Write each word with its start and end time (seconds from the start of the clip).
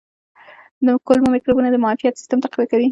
د 0.85 0.87
کولمو 1.07 1.31
مایکروبونه 1.33 1.67
د 1.71 1.77
معافیت 1.83 2.13
سیستم 2.21 2.39
تقویه 2.43 2.67
کوي. 2.69 2.79